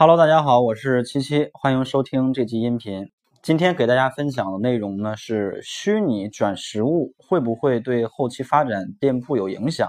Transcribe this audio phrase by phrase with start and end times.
[0.00, 3.10] Hello，大家好，我是七七，欢迎收听这期音频。
[3.42, 9.88] 今天给大家分享的内容呢是虚拟转实物会不会对后期发展店铺有影响？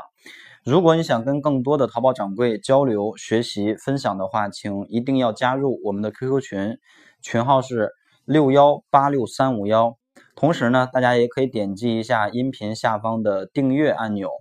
[0.66, 6.80] 如果你想跟更多的淘宝掌柜交流、学习、分享的话，请一定要加入我们的 QQ 群，
[7.22, 7.92] 群号是
[8.26, 9.96] 六幺八六三五幺。
[10.36, 14.32] 同时呢，大家也可以点击一下音频下方的订阅按钮。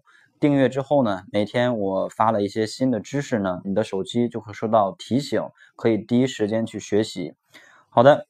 [0.40, 5.42] 订阅之后呢，每天我发了一些新的知识呢，你的手机就会收到提醒，
[5.76, 7.34] 可以第一时间去学习。
[7.88, 8.26] 好的，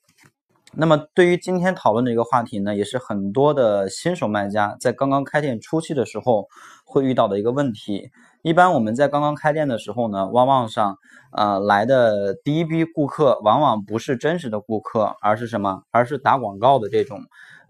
[0.72, 6.48] 那么对于今天讨论的一个话题呢，也是很多的新手卖家在刚刚开店初期的时候
[6.84, 8.10] 会遇到的一个问题。
[8.42, 10.96] 一般我们在刚刚开店的时候呢，旺旺上
[11.32, 15.82] 呃来的第一批顾客，往往不是真实的顾客，而是什么？
[15.90, 17.20] 而是打广告的这种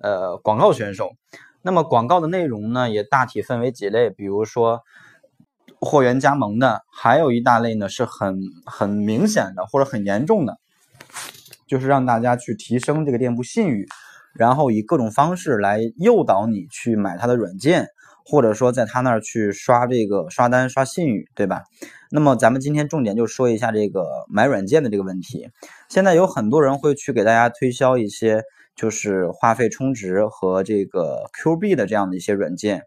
[0.01, 1.13] 呃广告选手。
[1.61, 4.83] 那么广告的内容呢，也大体分为几类，比如说
[5.81, 10.57] 货源加盟的，还有一大类呢是很很明显的或者很严重的，
[11.67, 13.87] 就是让大家去提升这个店铺信誉，
[14.35, 17.89] 然后以各种方式来诱导你去买他的软件，
[18.25, 21.65] 或者说在他那儿去刷这个刷单刷信誉，对吧？
[22.11, 25.51] 那么咱们今天重点就说一下这个买软件的这个问题。
[25.89, 28.45] 现在有很多人会去给大家推销一些。
[28.79, 32.85] 就是话费充值和这个 Q 币的这样的一些软件，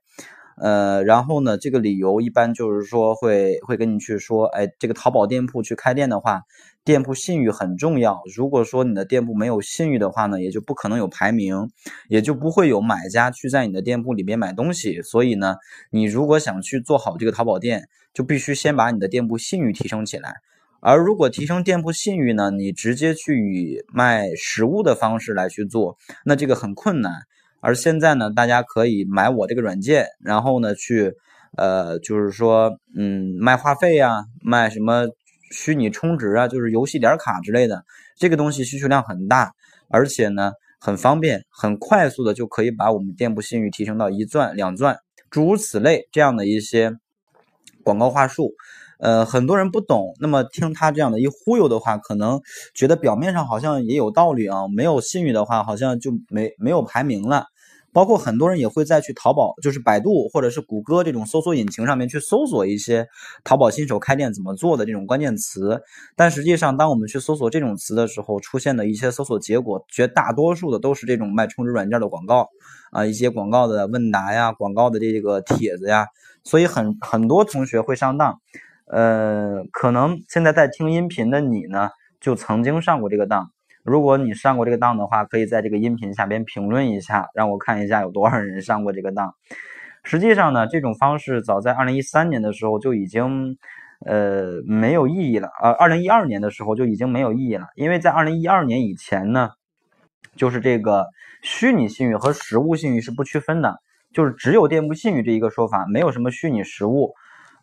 [0.55, 6.43] 呃，然后呢，这个理由一般就是说会会跟你去说，哎，这个淘宝店铺去开店的话，
[6.85, 8.21] 店铺信誉很重要。
[8.33, 11.69] 如果说你的店铺没有信誉的话呢，也就不可能有排名，
[12.07, 15.01] 也就不会有买家去在你的店铺里面买东西。
[15.01, 15.57] 所以呢，
[15.89, 20.35] 你如果想去做好这个淘宝店，就必须先把你的店铺信誉提升起来。
[20.81, 22.49] 而如果提升店铺信誉呢？
[22.49, 27.13] 你直接去以卖实物的方式来去做，那这个很困难。
[27.59, 31.13] 而现在呢，大家可以买我这个软件，然后呢去，
[31.55, 35.05] 呃，就是说，嗯，卖话费呀，卖什么
[35.51, 37.85] 虚拟充值啊，就是游戏点卡之类的，
[38.17, 39.53] 这个东西需求量很大，
[39.87, 44.97] 而且呢很方便，很快速的就可以把我们店铺信誉提升到一钻、两钻，
[45.29, 46.91] 诸如此类这样的一些
[47.83, 48.55] 广告话术。
[49.01, 52.39] 呃，很多人不懂，那么听他这样的一忽悠的话，可能
[52.75, 54.67] 觉得表面上好像也有道理啊。
[54.67, 57.45] 没有信誉的话，好像就没没有排名了。
[57.93, 63.05] 包括很多人也会再去淘宝，就是百度或者是谷歌这种搜索引擎上面去搜索一些
[63.43, 65.81] 淘宝新手开店怎么做的这种关键词。
[66.15, 72.47] 但实际上，当我们去搜索这种词的时候，出现的一些搜索结果，绝大多数的都是这种卖充值软件的广告
[72.91, 76.05] 啊，一些广告的问答呀，广告的这个帖子呀，
[76.45, 78.39] 所以很很多同学会上当。
[78.87, 83.51] 呃，可能现在在听音频的你呢，就曾经上过这个当。
[83.83, 89.33] 如果你上过这个当的话，可以在这个音频下边评论一下，让我看一下有多少人上过这个当。
[90.03, 93.57] 实际上呢，这种方式早在二零一三年的时候就已经
[94.05, 99.51] 呃没有意义了，呃，二零一二年的时候就已经没有意义了，因为在二零一二年以前呢，
[100.35, 101.07] 就是这个
[101.41, 103.79] 虚拟信誉和实物信誉是不区分的，
[104.13, 107.13] 就是只有店铺信誉这一个说法，没有什么虚拟实物。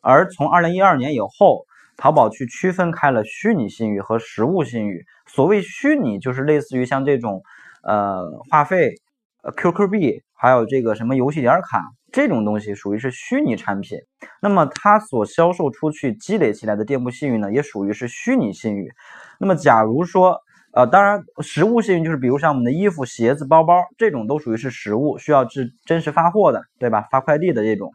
[0.09, 1.67] 而从二零一二年以后，
[1.99, 5.05] 淘宝去区分开了虚拟信誉和实物信誉。
[5.27, 7.43] 所谓虚拟，就是类似于像这种，
[7.83, 8.95] 呃，话费、
[9.43, 13.99] 呃 QQ 币，还有这个什么游戏点卡这种东西，属于是虚拟产品。
[14.41, 18.91] 那么它所销售出去、积累起来的店铺信誉呢，也属于是虚拟信誉。
[19.39, 20.39] 那么假如说，
[20.73, 27.07] 呃，当然实物信誉就是比如像我们的衣服、鞋子、包包这种，都属于是实物，需要是真实发货的，对吧？
[27.11, 27.93] 发快递的这种，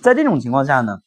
[0.00, 0.98] 在这种情况下呢？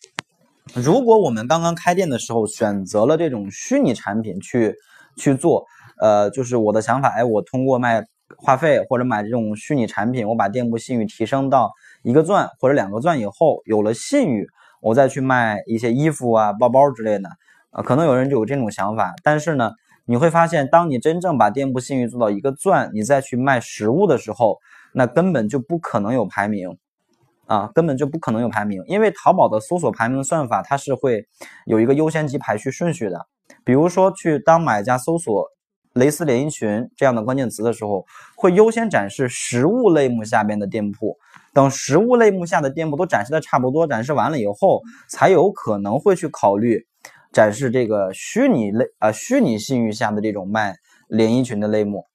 [0.74, 4.74] 如果我们刚刚开店的时候选择了这种虚拟产品去
[5.18, 5.66] 去做，
[6.00, 8.04] 呃，就是我的想法，哎，我通过卖
[8.38, 11.72] 话费或者买这种虚拟产品，我把店铺信誉提升到
[12.02, 14.48] 一个钻或者两个钻以后，有了信誉，
[14.82, 17.30] 我再去卖一些衣服啊、包包之类的，
[17.72, 19.14] 啊，可能有人就有这种想法。
[19.22, 19.74] 但是呢，
[20.06, 24.58] 你会发现，当你真正把店铺信誉做到一个钻，你再去卖实物的时候，
[24.94, 26.78] 那根本就不可能有排名。
[27.46, 31.28] 啊，根本就不可能有排名，因为淘宝的搜索排名算法它是会
[31.66, 33.28] 有一个优先级排序顺序的。
[33.66, 35.46] 比如说，去当买家搜索
[35.94, 38.06] “蕾丝连衣裙”这样的关键词的时候，
[38.36, 41.18] 会优先展示实物类目下边的店铺。
[41.54, 46.88] 等实物类目下的店铺都展示的差不多，展示完了以后，才有可能会去考虑
[47.32, 50.76] 展示这个虚拟类啊虚拟信誉下的这种卖
[51.08, 52.06] 连衣裙的类目。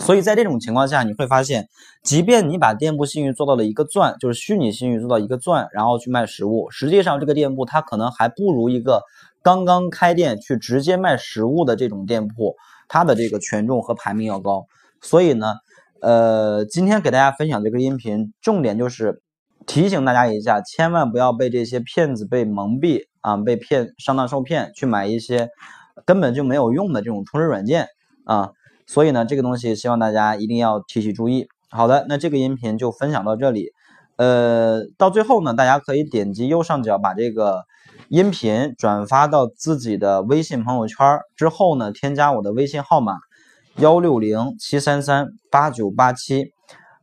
[0.00, 1.68] 所以在这种情况下，你会发现，
[2.02, 9.02] 即便你把店铺信誉做到了一个钻，就是虚拟信誉做到一个钻，然后去卖实物，实际上这个店铺它可能还不如一个
[9.42, 12.56] 刚刚开店去直接卖实物的这种店铺，
[12.88, 14.66] 它的这个权重和排名要高。
[15.00, 15.54] 所以呢，
[16.00, 19.22] 呃，今天给大家分享这个音频，重点就是
[19.66, 25.48] 提醒大家一下，千万不要被这些骗子被蒙蔽啊，被骗上当受骗，去买一些。
[26.04, 27.86] 根本就没有用的这种充值软件
[28.24, 28.50] 啊。
[28.86, 31.48] 所以呢，这个东西希望大家一定要提起注意。
[31.70, 33.72] 好的，那这个音频就分享到这里。
[34.16, 37.64] 呃，到最后呢，大家可以点击右上角把这个
[38.08, 43.14] 音频转发到自己的微信朋友圈之后呢，添加我的微信号码
[43.78, 46.52] 幺六零七三三八九八七，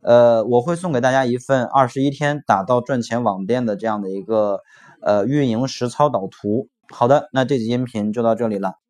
[0.02, 4.60] 呃，我会送给大家一份二十一天打造赚钱网店的这样的一个
[5.02, 6.68] 呃运营实操导图。
[6.88, 8.81] 好的，那这集音频就到这里了。